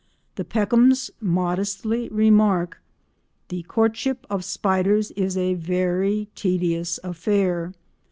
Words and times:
The 0.33 0.43
Peckhams 0.43 1.11
modestly 1.19 2.09
remark: 2.09 2.81
"The 3.49 3.61
courtship 3.61 4.25
of 4.31 4.43
spiders 4.43 5.11
is 5.11 5.37
a 5.37 5.53
very 5.53 6.27
tedious 6.33 6.99
affair. 7.03 7.71